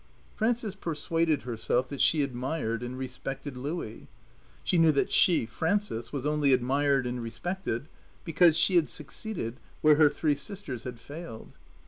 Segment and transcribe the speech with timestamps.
[0.35, 4.07] Frances persuaded herself that she admired and respected Louie.
[4.63, 7.87] She knew that she, Frances, was only admired and respected
[8.25, 11.51] because she had succeeded where her three sisters had failed.